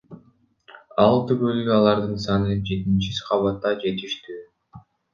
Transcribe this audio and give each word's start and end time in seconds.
Ал 1.03 1.19
түгүл 1.33 1.69
алардын 1.77 2.17
саны 2.25 2.57
жетинчи 2.73 3.17
кабатта 3.31 3.67
да 3.79 3.79
жетиштүү. 3.87 4.43